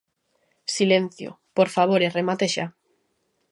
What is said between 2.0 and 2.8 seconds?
e remate xa.